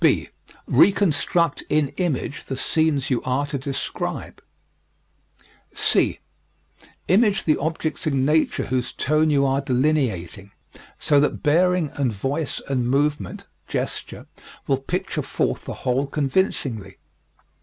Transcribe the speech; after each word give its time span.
(b) 0.09 0.29
Reconstruct 0.65 1.61
in 1.69 1.89
image 1.89 2.45
the 2.45 2.57
scenes 2.57 3.11
you 3.11 3.21
are 3.21 3.45
to 3.45 3.59
describe. 3.59 4.41
(c) 5.75 6.17
Image 7.07 7.43
the 7.43 7.55
objects 7.57 8.07
in 8.07 8.25
nature 8.25 8.65
whose 8.65 8.93
tone 8.93 9.29
you 9.29 9.45
are 9.45 9.61
delineating, 9.61 10.49
so 10.97 11.19
that 11.19 11.43
bearing 11.43 11.91
and 11.97 12.11
voice 12.11 12.59
and 12.67 12.89
movement 12.89 13.45
(gesture) 13.67 14.25
will 14.65 14.77
picture 14.77 15.21
forth 15.21 15.65
the 15.65 15.75
whole 15.85 16.07
convincingly. 16.07 16.97